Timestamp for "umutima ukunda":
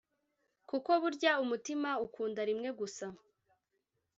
1.43-2.41